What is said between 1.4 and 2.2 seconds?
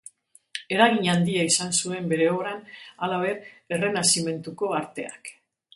izan zuen